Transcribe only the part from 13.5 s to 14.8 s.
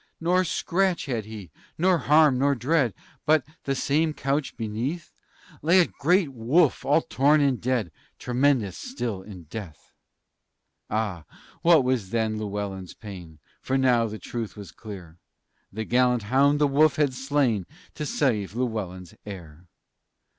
For now the truth was